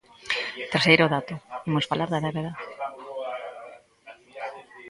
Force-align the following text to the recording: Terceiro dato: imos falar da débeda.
Terceiro 0.73 1.05
dato: 1.15 1.35
imos 1.69 1.87
falar 1.89 2.09
da 2.11 2.23
débeda. 2.25 2.51